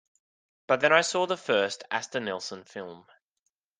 But 0.65 0.81
then 0.81 0.91
I 0.91 1.01
saw 1.01 1.27
the 1.27 1.37
first 1.37 1.83
Asta 1.91 2.19
Nielsen 2.19 2.63
film. 2.63 3.05